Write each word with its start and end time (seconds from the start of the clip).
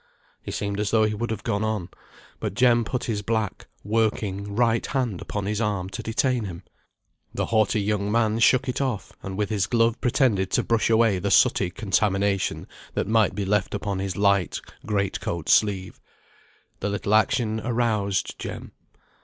He 0.41 0.49
seemed 0.49 0.79
as 0.79 0.89
though 0.89 1.03
he 1.03 1.13
would 1.13 1.29
have 1.29 1.43
gone 1.43 1.63
on, 1.63 1.89
but 2.39 2.55
Jem 2.55 2.83
put 2.83 3.03
his 3.03 3.21
black, 3.21 3.67
working, 3.83 4.55
right 4.55 4.83
hand 4.83 5.21
upon 5.21 5.45
his 5.45 5.61
arm 5.61 5.89
to 5.91 6.01
detain 6.01 6.45
him. 6.45 6.63
The 7.35 7.45
haughty 7.45 7.81
young 7.83 8.11
man 8.11 8.39
shook 8.39 8.67
it 8.67 8.81
off, 8.81 9.13
and 9.21 9.37
with 9.37 9.51
his 9.51 9.67
glove 9.67 10.01
pretended 10.01 10.49
to 10.53 10.63
brush 10.63 10.89
away 10.89 11.19
the 11.19 11.29
sooty 11.29 11.69
contamination 11.69 12.65
that 12.95 13.05
might 13.05 13.35
be 13.35 13.45
left 13.45 13.75
upon 13.75 13.99
his 13.99 14.17
light 14.17 14.59
great 14.87 15.19
coat 15.21 15.49
sleeve. 15.49 16.01
The 16.79 16.89
little 16.89 17.13
action 17.13 17.61
aroused 17.63 18.39
Jem. 18.39 18.71